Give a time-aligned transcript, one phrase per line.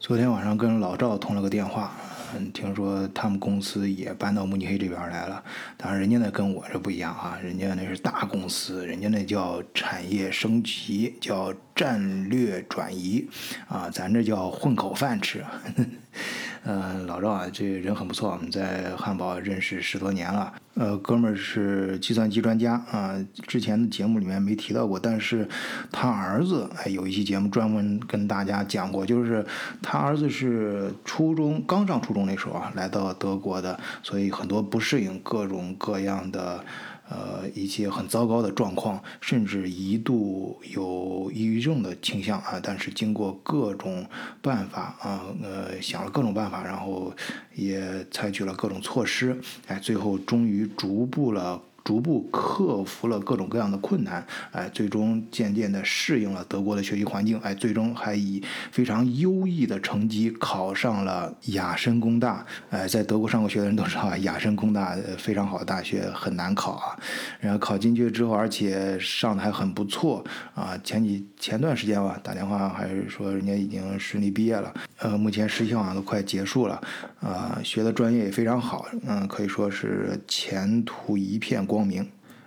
[0.00, 1.92] 昨天晚上跟老赵通了个电话，
[2.36, 5.42] 嗯，听说他们公司也搬到慕尼黑这边来了。
[5.76, 13.28] 当然，人家那跟我这不一样啊，人家那是大公司，人家那叫产业升级，叫战略转移，
[13.66, 15.44] 啊，咱这叫混口饭吃。
[16.64, 20.52] 呃，老赵啊，这人很不错，我们在汉堡认识十多年了。
[20.74, 23.14] 呃，哥们儿是计算机专家啊，
[23.46, 25.48] 之前的节目里面没提到过，但是
[25.90, 29.44] 他儿子哎有一期节目专门跟大家讲过，就是
[29.82, 36.64] 他儿子是初中刚上初中那时候啊，来到德国的，所以很多不适应，各种各样的。
[37.08, 42.60] 呃，一些很糟糕的状况，甚至一度有抑郁症的倾向啊！
[42.62, 44.06] 但是经过各种
[44.42, 47.12] 办法啊，呃，想了各种办法，然后
[47.54, 51.62] 也采取了各种措施，哎，最后终于逐步了。
[51.88, 66.94] 逐步克服了各种各样的困难，哎，最终渐渐地适应了德国的学习环境，哎，最终还以非常优异的成绩考上了雅申工大，哎，在德国上过学的人都知道啊，雅申工大非常好的大学，很难考啊。
[67.40, 70.22] 然后考进去之后，而且上的还很不错
[70.54, 70.78] 啊。
[70.84, 76.78] 前几前段时间吧，打电话还是说人家已经顺利毕业了，呃，目前实习好像都快结束了，
[77.22, 81.77] 啊，学的专业也非常好，嗯，可以说是前途一片光。
[81.78, 82.04] 光明，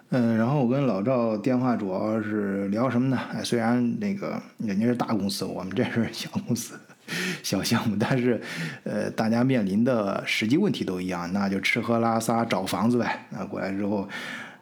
[0.09, 3.17] 嗯，然后我跟老赵电话主要是聊什么呢？
[3.33, 6.77] 哎，虽然那个人家是大公司，我们这是小公司、
[7.41, 8.41] 小项目，但是，
[8.83, 13.25] 呃，大家面临的实际问题都一样，那就吃喝拉撒找房子呗。
[13.29, 14.05] 那过来之后，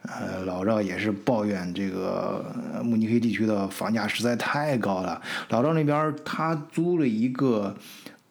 [0.04, 2.46] 呃，老赵也是抱怨这个
[2.84, 5.20] 慕尼黑地区的房价实在太高了。
[5.50, 7.76] 老赵那边他租了一个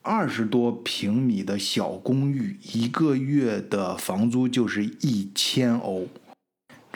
[0.02, 6.06] 二十多平米的小公寓，一个月的房租就是一千欧。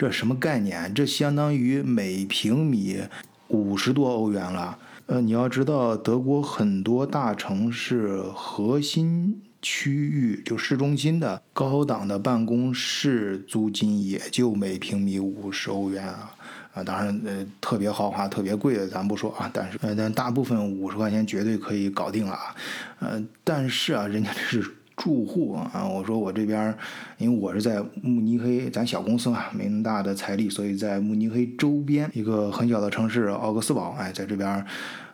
[0.03, 0.93] 这什么概念？
[0.93, 2.99] 这相当于每平米
[3.47, 4.77] 五十多欧元了。
[5.05, 16.35] 呃，你要知道，德国很多大城市核心区域，就市中心的高档的办公室租金也就每平米五十欧元啊。
[16.73, 22.55] 啊，当然，呃，特别豪华、特别贵的咱不说啊，但是，呃，但大部分五十块钱绝对可以搞定了啊。
[22.99, 24.69] 呃，但是啊，人家这是。
[24.95, 26.73] 住户啊，我说我这边，
[27.17, 34.65] 因为我是在慕尼黑，咱小公司嘛，没那么大的财力，所以在慕尼黑周边一个很小的城市奥格斯堡，哎，在这边，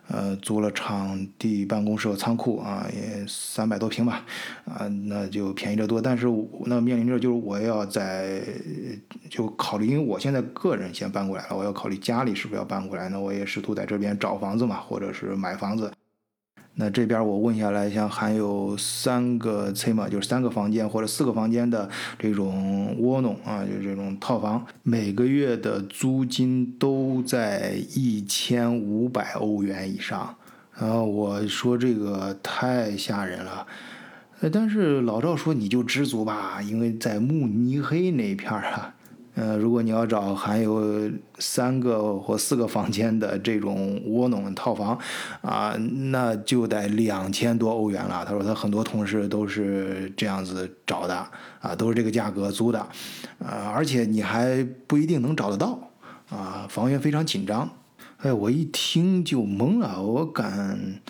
[0.08, 4.24] 呃，租了场地、办公室仓库啊，也三百多平吧，
[4.66, 6.00] 啊，那就便宜得多。
[6.00, 6.26] 但是
[6.66, 8.42] 那面临着就是我要在
[9.30, 15.90] 就考虑，因为我现在个人先搬过来了，我要考虑家里是不是要搬过来，那我也试图在这边找房子嘛，或者是买房子。
[16.82, 21.86] 那这边我问下来，像含有三个 C 嘛，就是三个房间或者四个房间的
[22.18, 30.34] 这种窝弄啊，就这种套房，每个月的租金都在一千五百欧元以上。
[30.78, 33.66] 然后我说这个太吓人了，
[34.40, 38.94] 呃但是老赵说你就知足吧，因为在慕尼黑那片儿啊。
[39.36, 41.08] 呃，如果你要找含有
[41.38, 44.98] 三个或四个房间的这种窝囊套房，
[45.40, 45.74] 啊，
[46.10, 48.24] 那就得两千多欧元了。
[48.24, 51.24] 他说他很多同事都是这样子找的，
[51.60, 52.80] 啊，都是这个价格租的，
[53.38, 55.78] 啊，而且你还不一定能找得到，
[56.28, 57.70] 啊，房源非常紧张。
[58.18, 61.00] 哎，我一听就懵了，我感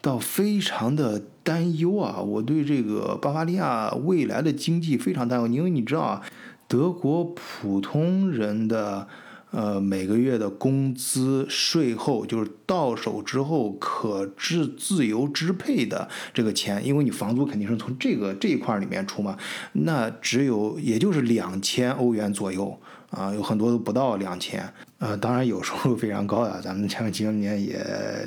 [0.00, 6.22] 到非常的担忧啊，我对这个巴伐利亚未来的经济非常担忧，因为你知道啊。
[6.68, 9.06] 德国普通人的
[9.50, 19.38] 呃每个月的工资税后就是到手之后可支自由支配的这个钱，因为你房租肯定是从这个这一块里面出嘛，
[19.72, 22.78] 那只有也就是两千欧元左右。
[23.10, 24.68] 啊，有很多都不到两千，
[24.98, 27.78] 呃，当然有收入非常高的，咱们前面几年也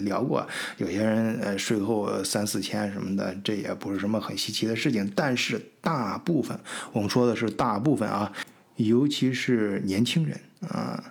[0.02, 0.46] 聊过，
[0.78, 5.12] 有些人呃税后三四千什么的，这也不是什么很稀奇的事情。
[5.16, 6.58] 但是大部分，
[6.94, 8.32] 我们说的是大部分啊，
[8.78, 10.40] 尤其是年轻人
[10.70, 11.04] 啊，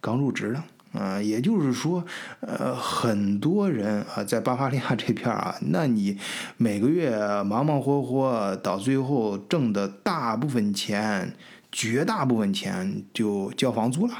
[0.00, 2.04] 刚入职的啊，也就是说，
[2.40, 6.16] 呃，很多人啊，在巴伐利亚这片啊，那你
[6.56, 11.34] 每个月忙忙活活，到最后挣的大部分钱。
[11.70, 14.14] 绝大部分钱就交房租了，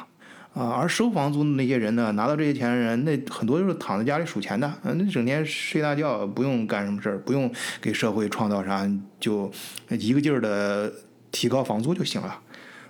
[0.53, 7.51] 啊，而收房租的那些人呢，拿到这些钱的人，那很多都是躺在家里数钱的，嗯，那整天睡大觉，不用干什么事儿，不用
[7.81, 8.87] 给社会创造啥，
[9.19, 9.51] 就
[9.91, 10.93] 一个劲儿的
[11.31, 12.41] 提高房租就行了。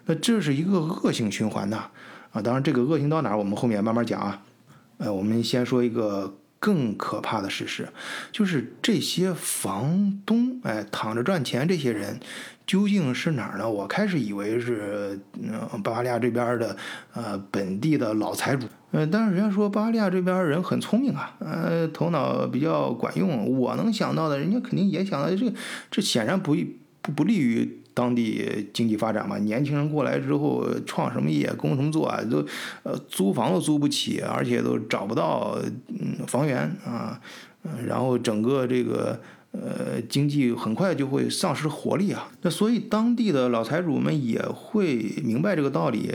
[0.07, 1.89] 那这是一个恶性循环呐，
[2.31, 4.43] 啊，当然这个恶性到哪儿，我们后面慢慢讲啊。
[4.99, 7.87] 呃，我们先说一个更可怕的事实，
[8.33, 12.19] 就是这些房东，哎，躺着赚钱这些人。
[12.67, 13.71] 究竟是哪儿呢？
[13.71, 16.77] 我开始以为是嗯巴伐利亚这边的
[17.15, 23.57] 呃本地的老财主，呃，但是人家说巴伐利亚这边人很聪明啊，呃，头脑比较管用。
[23.57, 25.53] 我能想到的，人家肯定也想到，这
[25.93, 26.57] 这显然不
[27.01, 29.39] 不不利于当地经济发展嘛。
[29.39, 32.45] 年轻人过来之后，创什么业，工什么做啊，都
[32.83, 35.57] 呃租房都租不起，而且都找不到
[35.89, 37.21] 嗯房源啊，
[37.87, 39.21] 然后整个这个。
[39.63, 42.29] 呃，经济很快就会丧失活力啊。
[42.43, 46.13] 那所以当地的老财主们也会明白这个道理，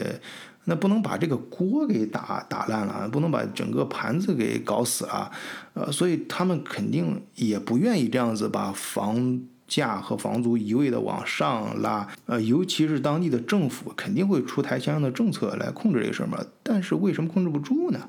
[0.66, 5.32] 那不能把这个锅给打打烂了，不能把整个盘子给搞死了。
[5.74, 12.08] 呃，所以他们肯定也不愿意这样子把房价和房租一味的往上拉。
[12.28, 16.38] 呃，尤其是当地的政府肯定会出台相应的政策来控制这个事儿嘛。
[16.62, 18.00] 但是为什么控制不住呢？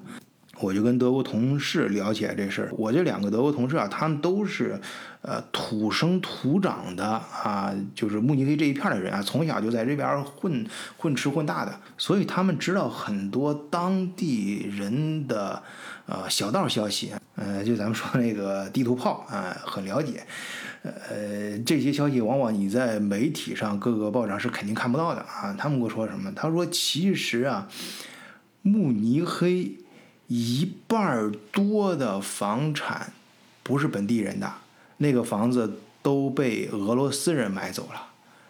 [0.62, 4.80] 我就跟德国同事聊起来这事儿，我这两个德国同事啊，他们都是，
[5.22, 10.64] 呃，土生土长的啊，就是慕尼黑这一片的人啊，从小就在这边混
[10.96, 15.60] 混吃混大的，所以他们知道很多当地人的
[16.06, 20.24] 呃小道消息，呃，就咱们说那个地图炮啊，很了解，
[20.84, 25.52] 呃，这些消息往往你在媒体上各个报上是肯定看不到的啊。
[25.58, 26.30] 他们跟我说什么？
[26.36, 27.68] 他说其实啊，
[28.62, 29.78] 慕尼黑。
[30.34, 33.12] 一半多的房产
[33.62, 34.50] 不是本地人的，
[34.96, 38.06] 那个房子都被俄罗斯人买走了。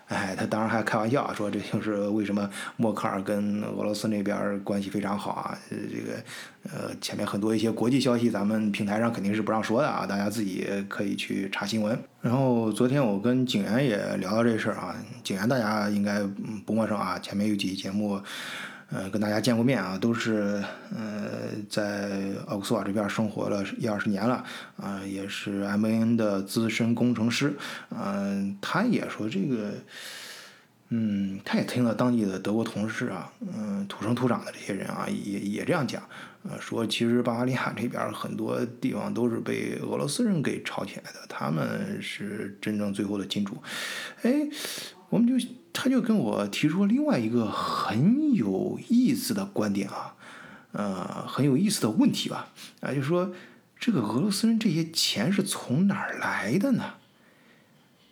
[0.07, 5.59] 哎，他当然还开玩笑说，这就是为什么默克尔跟俄罗斯那边关系非常好啊。
[5.69, 6.23] 这个
[6.71, 11.99] 呃，前面很多一些国际消息，咱们平台上肯定是不让说的啊，大家自己可以去查新闻。
[12.21, 14.95] 然后昨天我跟景元也聊到这事儿啊，
[15.25, 16.21] 景元大家应该
[16.65, 18.23] 不陌生啊，前面有几期节目。
[18.95, 20.63] 呃，跟大家见过面啊，都是
[20.95, 24.45] 呃在奥克斯瓦这边生活了一二十年了
[24.77, 27.55] 啊，也是 M N 的资深工程师，
[27.89, 29.73] 嗯，他也说这个，
[30.91, 36.03] 嗯，他也听了当地的德国同事啊，嗯，土生土长的这些人啊，也也这样讲，
[36.43, 43.57] 呃，说其实巴伐利亚这边很多地方都是被俄罗斯人给炒起来的，他们是真正最后的金主，
[44.21, 44.47] 哎，
[45.09, 45.43] 我们就。
[45.73, 50.15] 他就跟我提出另外一个很有意思的观点啊，
[50.73, 52.49] 呃，很有意思的问题吧，
[52.81, 53.33] 啊，就说
[53.79, 56.95] 这个俄罗斯人这些钱是从哪儿来的呢？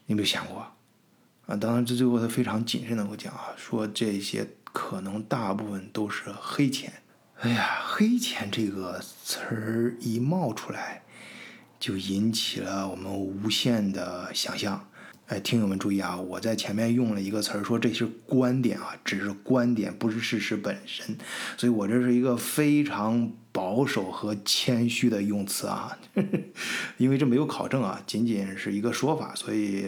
[0.06, 0.72] 你有没有想过？
[1.46, 6.92] 啊，当然，这最后他非常谨慎的跟我讲啊，说这些可能大部分都是黑钱。
[7.40, 11.02] 哎呀，黑钱这个词儿一冒出来，
[11.78, 14.88] 就引起了我们无限的想象。
[15.30, 16.16] 哎，听友们注意啊！
[16.16, 21.16] 我在前面用了一个词儿，说这是观点啊，只是观点，不是事实本身。
[21.56, 25.96] 所以我这是一个非常保守和谦虚的用词啊，
[26.98, 29.32] 因为这没有考证啊，仅仅是一个说法。
[29.36, 29.84] 所以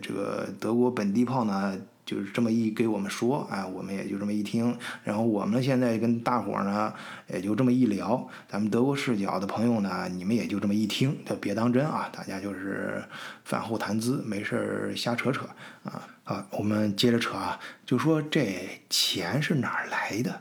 [0.00, 1.78] 这个德国本地炮呢。
[2.08, 4.74] 就是这么一给我们说，哎，我们也就这么一听，
[5.04, 6.90] 然后我们现在跟大伙儿呢，
[7.26, 13.04] 也就这么一聊，咱们德国视角的朋友呢，你们也就这么一听，就别当真啊，大家就是
[13.44, 15.46] 饭后谈资，没事儿瞎扯扯
[15.84, 20.40] 啊啊，我们接着扯啊，就说这钱是哪儿来的？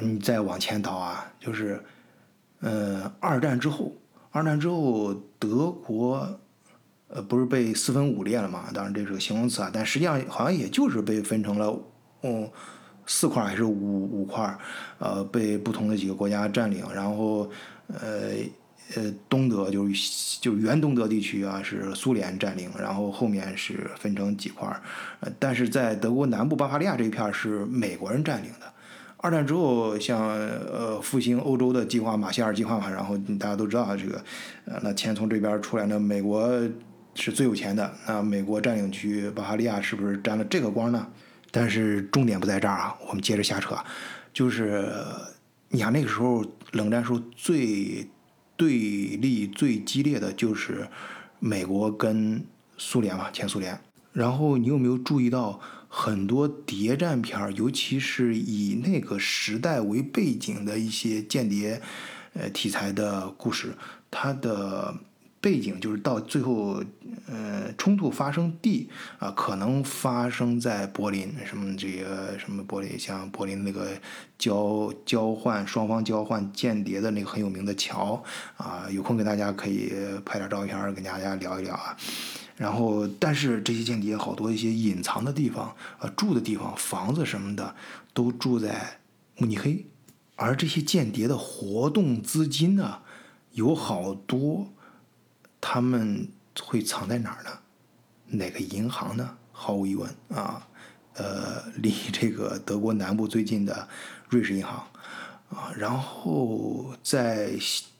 [0.00, 1.82] 你再往前倒啊，就是，
[2.60, 3.92] 呃，二战之后，
[4.30, 6.38] 二战之后德国。
[7.08, 8.64] 呃，不是被四分五裂了嘛？
[8.74, 11.78] 当然这是个形容词啊，但实际上好像也就是被分成了，
[12.22, 12.50] 嗯，
[13.06, 14.56] 四块还是五五块，
[14.98, 17.48] 呃，被不同的几个国家占领，然后，
[17.88, 18.32] 呃
[18.96, 24.66] 呃，东德就是就是原东德地区啊是苏联占领，然后后面是分成几块，
[25.20, 28.72] 呃，但是在德国南部巴伐利亚这一片是美国人占领的。
[29.18, 34.24] 二战之后，像呃复兴欧洲的计划马歇尔计划嘛，然后大家都知道，这个，
[34.64, 36.60] 呃，那钱从这边出来呢，美国。
[37.14, 41.06] 是最有钱的，那美国占领区巴哈利亚是不是沾了这个光呢？
[41.50, 43.76] 但是重点不在这儿啊，我们接着瞎扯，
[44.32, 44.92] 就是
[45.68, 48.08] 你想那个时候冷战时候最
[48.56, 50.88] 对立最激烈的就是
[51.38, 52.44] 美国跟
[52.76, 53.78] 苏联嘛，前苏联。
[54.12, 61.80] 然后你有没有注意到很多谍战片儿尤其是以那个时代为背景的一些间谍
[62.32, 63.72] 呃题材的故事，
[64.10, 64.94] 它的。
[65.40, 66.82] 背景就是到最后，
[67.26, 73.88] 呃，冲突发生地啊，可能发生在柏林，什么这个什么柏林，像柏林那个
[74.38, 78.22] 交交换双方交换间谍的那个很有名的桥
[78.58, 79.92] 啊，有空给大家可以
[80.24, 81.96] 拍点照片跟大家聊一聊啊。
[82.56, 87.74] 然后，但是这些间谍好多一些隐藏的地方啊，住的地方、房子什么的
[88.12, 88.98] 都住在
[89.38, 89.86] 慕尼黑，
[90.36, 92.98] 而这些间谍的活动资金呢，
[93.52, 94.68] 有好多。
[95.66, 96.28] 他们
[96.62, 97.50] 会藏在哪儿呢？
[98.26, 99.36] 哪个银行呢？
[99.52, 100.66] 毫无疑问啊，
[101.14, 103.88] 呃，离这个德国南部最近的
[104.28, 104.86] 瑞士银行，
[105.50, 107.52] 啊，然后在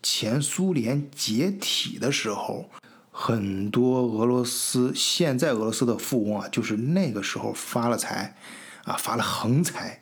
[0.03, 2.69] 前苏联解体的时候，
[3.11, 8.35] 很多俄罗斯现在俄罗斯的富翁啊，就是那个时候发了财，
[8.83, 10.01] 啊，发了横财，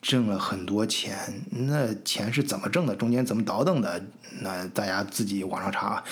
[0.00, 1.44] 挣了很多钱。
[1.50, 2.96] 那钱是怎么挣的？
[2.96, 4.02] 中间怎么倒腾的？
[4.40, 6.04] 那大家自己网上查啊，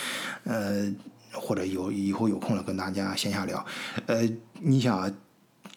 [0.45, 0.93] 呃，
[1.41, 3.65] 或者有以后有空了跟大家线下聊。
[4.07, 4.29] 呃，
[4.61, 5.13] 你想啊，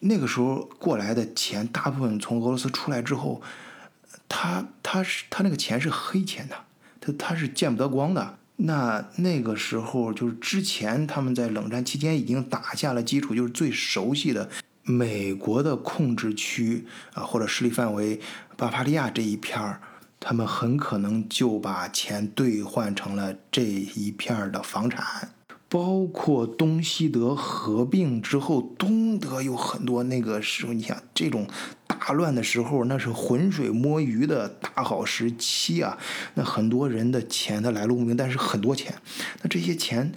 [0.00, 3.40] 那个时候过来的钱，大部分从俄罗斯出来之后。
[4.32, 6.54] 他他是他那个钱是黑钱的，
[7.00, 8.38] 他他是见不得光的。
[8.56, 14.48] 那那个时候就是之前他们在冷战期间已经打下了基础，就是最熟悉的
[14.84, 18.20] 美国的控制区啊或者势力范围
[18.56, 19.80] 巴伐利亚这一片儿，
[20.20, 25.30] 他们很可能就把钱兑换成了这一片儿的房产。
[25.70, 31.46] 包括东西德合并之后，东德有很多那个时候，你想这种
[31.86, 35.96] 大乱的时候，那是浑水摸鱼的大好时期啊。
[36.34, 38.92] 那很多人的钱他来路不明，但是很多钱，
[39.42, 40.12] 那这些钱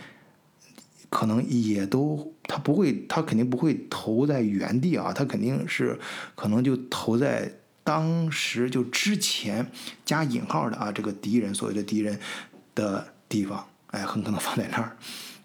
[1.11, 5.99] 可能也都他不会，他肯定不会投在原地啊，他肯定是
[6.33, 9.69] 可能就投在当时就之前
[10.03, 12.19] 加引号的啊这个敌人所谓的敌人
[12.73, 14.97] 的地方，哎，很可能放在那儿。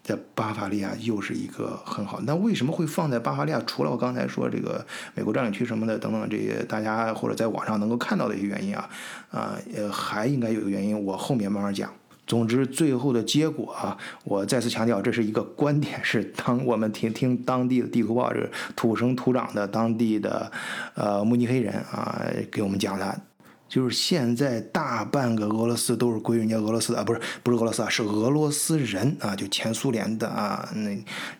[0.09, 3.61] 在巴伐利亚又是一个很好，那为什么会放在巴伐利亚？
[3.67, 8.89] 除了我刚才说这个美国占领区什么的等等这些，大家或者在网上能够看到的一些原因啊，
[9.29, 11.93] 啊，呃，还应该有一个原因，我后面慢慢讲。
[12.25, 20.51] 总之，最后的结果啊，我再次强调，这是一个观点，是当我们听听当地的地图报，这土生土长的当地的
[20.95, 23.28] 呃慕尼黑人啊给我们讲的。
[23.69, 30.95] 就是现在大半个俄罗斯都是归人家俄罗斯啊，不是不是俄罗斯啊，是俄罗斯人啊，就前苏联的啊，那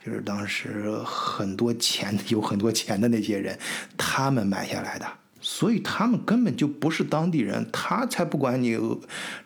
[0.05, 3.57] 就是当时很多钱有很多钱的那些人，
[3.97, 5.05] 他们买下来的，
[5.41, 8.79] 所以他们根本就不是当地人，他才不管你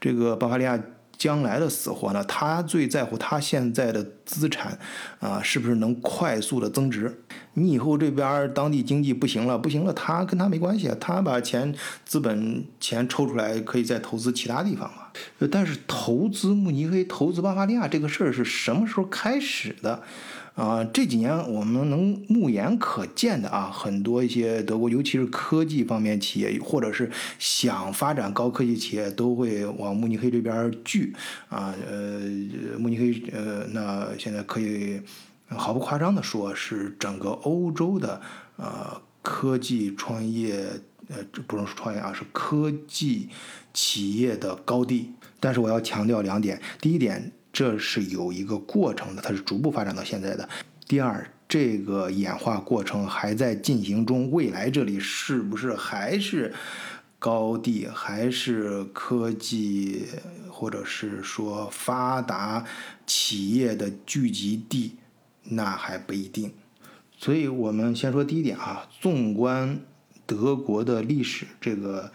[0.02, 0.78] 这个巴伐利亚。
[1.24, 2.22] 将来的死活呢？
[2.25, 4.77] 他最在乎他现在的资产，
[5.22, 7.24] 啊，是不是能快速的增值？
[7.53, 15.03] 你以后这边当地经济不行了，不行了，他跟他没关系啊，他把钱资本钱抽出来，可以再投资其他地方嘛。
[15.50, 20.03] 但是投资慕尼黑、投资巴伐利亚这个事儿是什么时候开始的？
[20.55, 31.12] 啊，这几年我们能目眼可见的啊，很多一些德国，尤其是科技方面企业，或者是想发展高科技企业，都会往慕尼黑这边聚。
[31.50, 32.19] 啊，呃，
[32.77, 35.01] 慕尼黑，呃，那现在可以
[35.48, 38.22] 毫不夸张的说，是整个欧洲的
[38.57, 40.63] 呃科技创业，
[41.07, 41.17] 呃，
[41.48, 43.27] 不能说创业啊，是科技
[43.74, 45.13] 企业的高地。
[45.39, 47.31] 但是我要强调两点，第一点。
[47.53, 50.50] 这是有一个过程的，它是逐步发展到现在的。
[50.88, 56.51] 第二，这个演化过程还在进行中，未来这里是不是还是
[57.19, 60.07] 高地，还是科技，
[60.50, 62.65] 或者是说发达
[63.05, 64.98] 企业的聚集地，
[65.43, 66.51] 那还不一定。
[67.17, 69.79] 所以我们先说第一点啊，纵观
[70.25, 72.12] 德国的历史，这个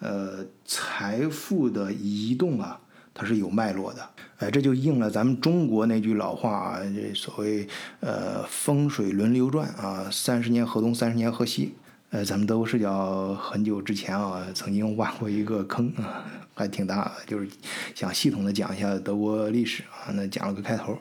[0.00, 2.78] 呃财富的移动啊。
[3.14, 7.68] 它是有脉络的，哎，这就应了咱们中国那句老话啊，这所谓
[8.00, 11.74] 呃风水轮流转啊，三十年河东，三十年河西。
[12.12, 16.22] 呃，咱们德国视角很久之前啊，曾经挖过一个坑啊，
[16.54, 17.48] 还挺大的，就是
[17.94, 20.92] 想系统的讲一下德国历史啊，那讲了个开头，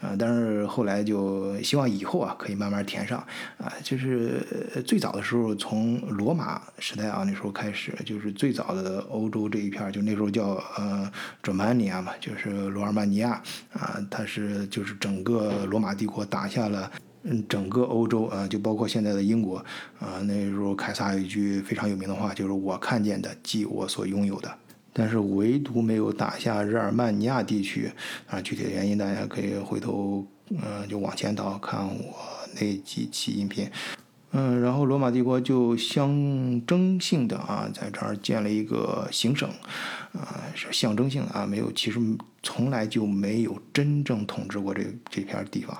[0.00, 3.18] 啊，但是后来就希望以后啊可以慢慢填上
[3.58, 4.42] 啊，就是
[4.86, 13.32] 最早的时候从罗马时代啊那时候开始，就是最早的欧洲这一片就那时候叫呃 Germania 嘛，就是罗尔曼尼亚
[13.74, 16.90] 啊，它是就是整个罗马帝国打下了。
[17.26, 19.56] 嗯，整个欧洲啊，就包括现在的英国
[19.98, 24.54] 啊，那时候凯撒有一句非常有名的话，就是“我看见的即我所拥有的”，
[24.92, 27.90] 但是唯独没有打下日耳曼尼亚地区
[28.26, 28.40] 啊。
[28.42, 32.14] 具体的原因大家可以回头嗯，就往前倒看我
[32.60, 33.70] 那几期音频。
[34.32, 36.10] 嗯，然后罗马帝国就象
[36.66, 39.48] 征性的啊，在这儿建了一个行省，
[40.12, 41.98] 啊，是象征性的啊，没有，其实
[42.44, 45.76] 从来就没有真正统治过这这片地方。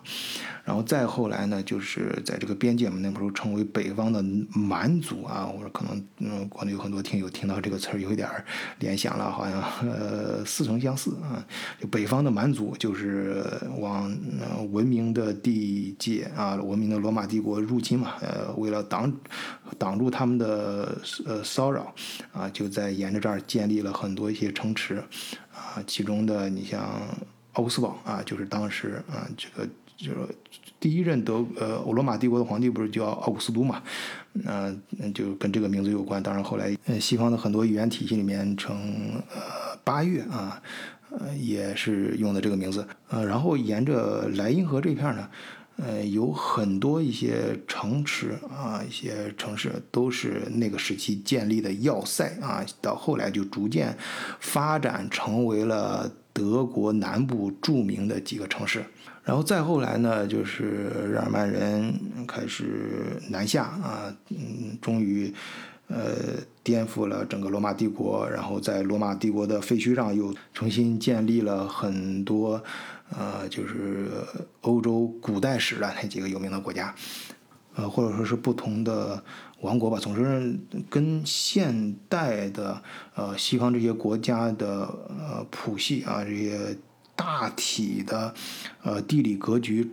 [0.64, 8.42] 然后再后来呢，就是在这个边界嘛，那时候称为北方的蛮族啊，我说可能嗯，国内有很多听友听到这个词儿有一点儿
[8.78, 11.44] 联想了，好像呃似曾相似啊。
[11.78, 13.44] 就北方的蛮族就是
[13.78, 14.11] 往
[14.73, 19.12] 文明的地界啊，文明的罗马帝国入侵嘛，呃，为了挡
[19.78, 21.94] 挡住他们的呃骚扰
[22.33, 25.02] 啊，就在沿着这儿建立了很多一些城池
[25.55, 26.83] 啊，其中的你像。
[27.55, 29.65] 奥古斯堡啊，就是当时啊这个
[29.97, 30.17] 就是
[30.81, 33.81] 第一任德呃罗马帝国的皇帝不是叫奥古斯都嘛？
[34.33, 34.75] 那
[35.15, 36.21] 就跟这个名字有关。
[36.21, 38.77] 当然后来呃西方的很多语言体系里面称
[39.33, 40.61] 呃八月啊，
[41.13, 42.85] 呃也是用的这个名字。
[43.09, 45.31] 呃，然后沿着莱茵河这片呢。
[45.76, 53.97] 呃，有很多一些城池啊，一些城市都是那个时期建立的要塞啊，到后来就逐渐
[54.38, 58.85] 发展成为了德国南部著名的几个城市。
[59.25, 60.62] 然后再后来呢，就是
[61.11, 61.93] 日耳曼人
[62.28, 65.33] 开始南下啊，嗯，终于
[65.88, 66.14] 呃
[66.62, 72.62] 颠覆了整个罗马帝国，然后在罗马帝国的废墟上又重新建立了很多。
[73.11, 74.11] 呃，就是
[74.63, 76.95] 欧洲古代史的那几个有名的国家，
[77.75, 79.23] 呃，或者说是不同的
[79.61, 79.99] 王国吧。
[79.99, 80.59] 总之，
[80.89, 82.83] 跟现代的
[83.15, 86.77] 呃西方这些国家的呃谱系啊，这些
[87.15, 88.35] 大体的
[88.83, 89.91] 呃地理格局，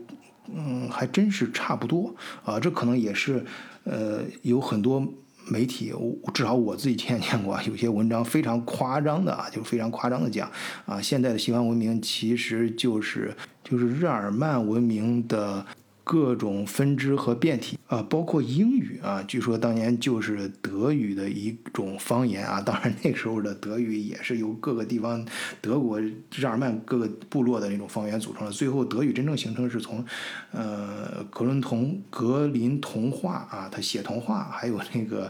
[0.54, 2.60] 嗯，还真是差不多啊。
[2.60, 3.46] 这可能也是
[3.84, 5.06] 呃有很多。
[5.52, 5.94] 媒体，
[6.34, 10.50] 至少我自己亲眼见过，有些文章非常夸张的啊，就非常夸张的讲
[10.86, 15.66] 啊，现在的西方文明其实就是就是日耳曼文明的。
[16.04, 22.62] 各种分支和变体啊，包括英语啊，据说当年就是德语的一种方言啊。
[22.62, 25.26] 当然那时候的德语也是由各个地方
[25.60, 28.52] 德国日耳曼各个部落的那种方言组成的。
[28.52, 30.06] 最后德语真正形成是从，
[30.54, 35.30] 呃，格伦童格林童话啊，他写童话，还有那个。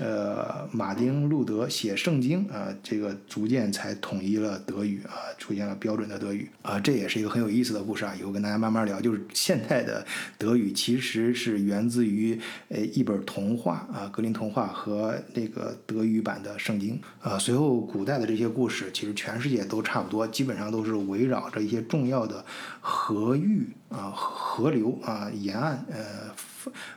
[0.00, 9.00] 呃，马丁路德写圣经啊，这个逐渐才统一了德语啊，出现了标准的德语啊，这也是一个很有意思的故事啊，以后跟大家慢慢聊。
[9.00, 10.06] 就是现代的
[10.38, 17.36] 德语其实是源自自于呃一本童话啊，格林童话和那个德语版的圣经啊。
[17.36, 22.44] 随后古代的这些故事，其实全世界都差不多，基本上都是围绕着一些重要的
[22.80, 26.30] 河域啊、河流啊、沿岸呃。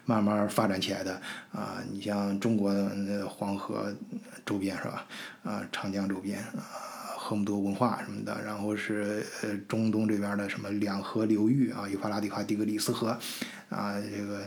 [0.04, 1.14] 慢慢发展起来的
[1.54, 3.96] 啊，你像中国的黄河
[4.46, 5.06] 周边是吧？
[5.44, 6.60] 啊，长江周边啊，
[7.18, 13.18] 河姆渡文化什么的，然后是呃中东这边的什么两河流域啊，幼发拉底河、底格里斯河
[13.70, 14.42] 啊，这个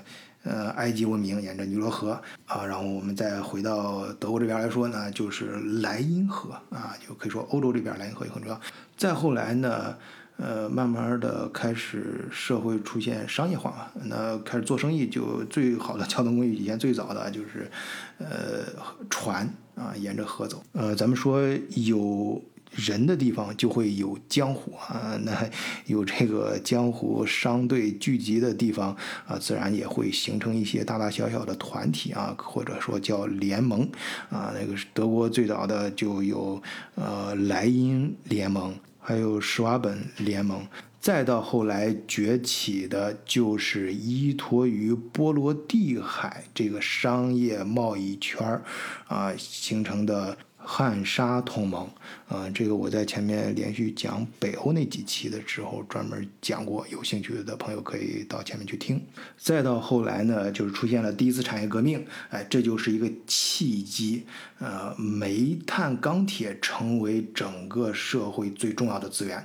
[0.44, 8.60] 呃埃及文明沿着尼罗河啊，然后我们再回到德国这边来说呢，就是莱茵河啊，就可以说欧洲这边莱茵河也很重要。
[8.96, 9.96] 再后来呢？
[10.36, 17.70] 呃，慢慢的开始社会出现商业化嘛，那开始做生意就最好的交通工具，以前最早的就是，
[18.18, 18.64] 呃，
[19.08, 20.60] 船啊，沿着河走。
[20.72, 21.40] 呃，咱们说
[21.76, 22.42] 有
[22.74, 25.50] 人的地方就会有江湖啊，那
[25.86, 33.88] 有这个江湖商队聚集的地方啊，自然也会形成一些大大小小的团体啊，或者说叫联盟
[34.30, 34.52] 啊。
[34.54, 36.62] 那个德国最早的就有
[36.94, 38.74] 呃莱茵联盟。
[39.06, 40.66] 还有施瓦本联盟，
[40.98, 48.62] 再到后来崛起的，就是依托于波罗的海这个商业贸易圈儿
[49.06, 51.88] 啊形成的汉沙同盟。
[52.28, 59.00] 啊，这个我在前面连续讲北欧那几期的时候专门讲过，有兴趣的朋友可以到前面去听。
[59.36, 64.24] 再到后来呢，就是出现了第一次产业革命，哎，这就是一个契机。
[64.58, 69.44] 呃，煤炭、钢铁成为整个社会最重要的资源，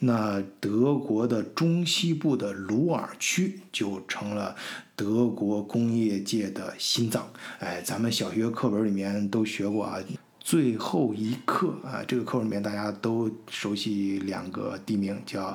[0.00, 4.54] 那德国的中西部的鲁尔区就成了
[4.94, 7.32] 德国工业界的心脏。
[7.60, 9.98] 哎，咱们小学课本里面都学过啊，
[10.46, 15.46] 最后一课啊，这个课里面大家都熟悉两个地名，叫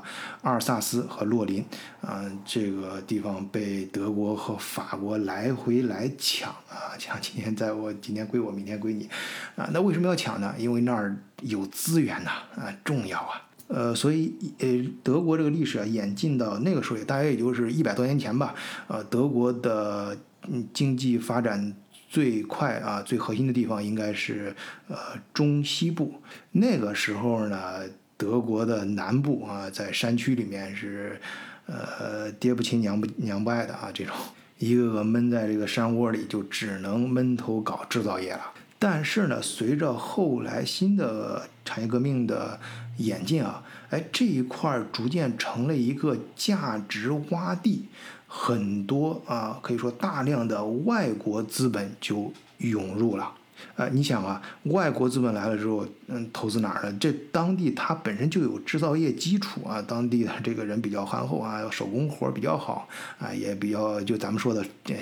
[0.41, 1.63] 阿尔萨斯和洛林。
[2.01, 9.08] 嗯，这个地方被德国和法国来回来抢啊， 抢今天在我，今天归我，明天归你，
[9.56, 10.54] 啊，那为什么要抢呢？
[10.58, 14.67] 因为那儿有资源呐，啊，重要啊，呃，所以呃，
[15.01, 18.54] 德国这个历史啊，演进到那个时候，也大概也就是一百多年前吧，
[18.89, 20.17] 呃，德国的
[20.49, 21.73] 嗯经济发展
[22.12, 24.54] 最快啊，最核心的地方应该是
[24.89, 24.97] 呃
[25.34, 26.21] 中西部，
[26.52, 27.80] 那个时候呢，
[28.17, 31.19] 德国的南部啊，在山区里面是。
[31.67, 34.13] 呃，爹不亲娘不娘不爱的啊，这种
[34.58, 38.41] 一个个闷在这个山窝里，就只能闷头搞制造业了。
[38.78, 42.60] 但是呢，随着后来新的产业革命的
[42.97, 47.88] 演进啊，哎，这一块逐渐成了一个价值洼地，
[48.34, 53.30] 很多啊，可以说大量的外国资本就涌入了。
[53.76, 56.97] 呃，你想啊，外国资本来了之后，嗯，投资哪儿呢？
[57.00, 64.95] 这当地它本身就有制造业基础啊，当地的这个人比较憨厚啊，手工活儿比较好啊，也比较就咱们说的这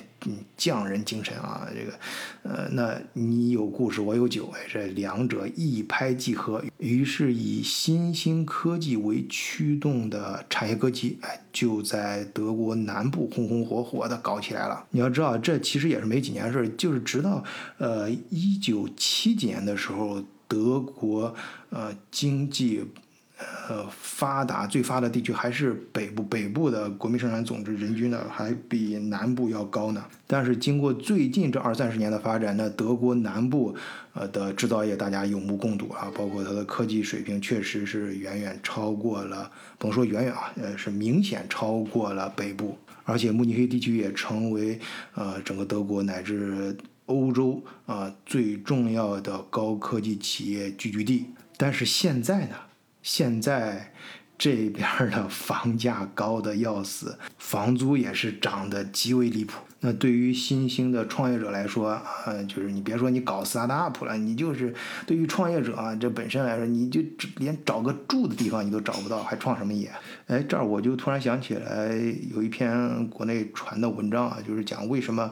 [0.55, 1.99] 匠人精神啊，这个，
[2.43, 14.85] 呃，那你有故事，我有酒，哎，这两者一拍即合，于是以新兴科技为驱动的产业革新，哎，就在德国南部红红火火的搞起来了。
[14.91, 17.43] 你要知道，这其实也是没几年事儿，就是直到
[17.77, 21.33] 呃一九七几年的时候，德国
[21.69, 22.83] 呃经济。
[23.69, 30.03] 呃，发达最发达地区还是北部，北部的国民生产总值人均呢还比南部要高呢。
[30.27, 33.73] 但是经过最近这二三十年的发展，那德国南部
[34.13, 44.77] 呃的制造业大家有目共睹啊，包括它的科技水平确实是远远超过了，甭说远远啊，呃是明显超过了北部，而且慕尼黑地区也成为
[45.15, 46.75] 呃整个德国乃至
[47.09, 51.25] 欧洲啊最重要的高科技企业聚居地。
[51.57, 52.55] 但是现在呢？
[53.01, 53.93] 现在
[54.39, 59.59] 这边的房价高的要死， 房租也是涨得极为离谱。
[59.81, 64.73] 那对于新兴的创业者来说，呃，就是你别说你搞 startup 了，你就是
[65.05, 67.01] 对于创业者啊，这本身来说，你就
[67.37, 69.89] 连找个住的地方你都找不到，还创什么业？
[70.27, 71.93] 哎，这儿我就突然想起来，
[72.33, 75.31] 有一篇国内传的文章啊，就是讲为什么，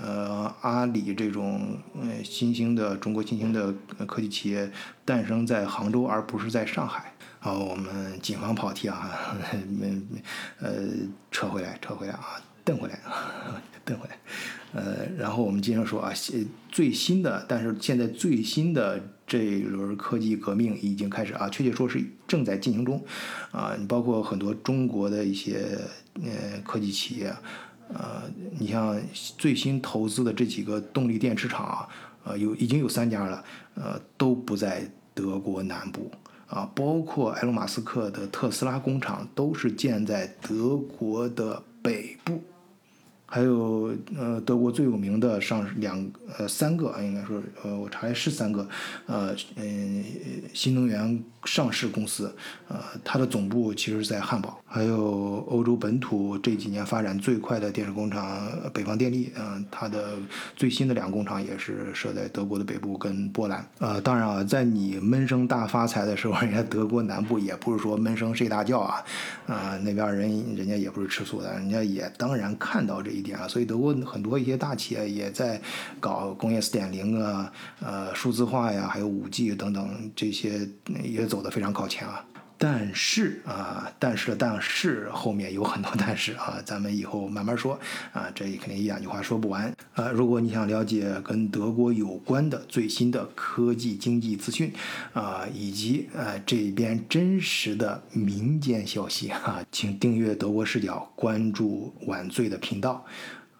[0.00, 3.74] 呃，阿里这种呃新兴的中国新兴的
[4.06, 4.70] 科技企业
[5.04, 7.12] 诞生在杭州，而不是在上海。
[7.40, 9.36] 好，我们谨防跑题啊，
[9.68, 10.00] 没
[10.58, 10.72] 呃，
[11.30, 12.40] 撤回来，撤回来啊。
[12.64, 13.00] 蹬回来，
[13.82, 14.18] 蹬回来，
[14.74, 16.12] 呃，然后我们接着说啊，
[16.70, 23.02] 最新的，但是现在最新的这一轮科技革命已经开始啊，确切说是正在进行中，
[23.52, 25.78] 啊，你包括很多中国的一些
[26.22, 27.34] 呃科技企业，
[27.94, 28.24] 呃，
[28.58, 29.00] 你像
[29.38, 31.88] 最新投资的这几个动力电池厂啊，
[32.24, 33.42] 呃，有已经有三家了，
[33.76, 36.10] 呃，都不在德国南部
[36.48, 42.42] 啊，包括埃隆·马斯克的特斯拉工厂都是建在德国的北部。
[43.30, 48.66] 还有呃，德国最有名的上两呃三个啊，应该说呃，我查来是三个，
[49.04, 50.02] 呃嗯，
[50.54, 52.34] 新能源上市公司，
[52.68, 54.58] 呃，它的总部其实在汉堡。
[54.70, 60.16] 还有欧洲本土这几年发展最快的电池工厂北方电力，嗯，它的
[60.56, 63.66] 最新的两个工厂也是设在德国的北部跟波兰。
[63.78, 69.04] 呃，当然啊，在你闷声大发财的时候，人家德国南部也不是说闷声睡大觉啊，
[69.46, 75.60] 啊，那边人人家也不是吃素的，人家也当然看到这一点啊，所以德国很多一些大企业也在
[76.00, 80.68] 搞工业四点零啊，呃，数字化呀，还有五 G 等等这些
[81.02, 82.24] 也走的非常靠前啊。
[82.58, 87.78] 但是啊，但是的但是后面有很多但是啊，咱们以后慢慢说
[88.12, 90.08] 啊，这肯定一两句话说不完啊。
[90.08, 94.72] 如果你想了解跟德国有关的最新的科技经济资讯
[95.12, 103.06] 啊，以及呃这边真实的民间消息哈，请订阅德国视角，关注晚醉的频道。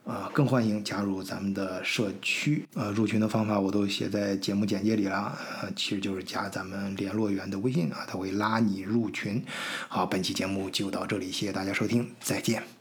[0.09, 2.67] 啊，更欢迎加入咱们的社区。
[2.73, 5.39] 呃，入群的方法我都写在节目简介里了。
[5.61, 9.45] 呃，其实就是加咱们联络员的微信啊，他会拉你入群。
[9.87, 12.78] 好，本期节目就到这里，谢谢大家收听，再见。